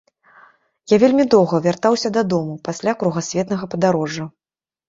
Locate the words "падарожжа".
3.75-4.31